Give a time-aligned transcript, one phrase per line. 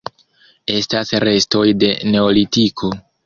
[0.75, 2.91] Estas restoj de Neolitiko.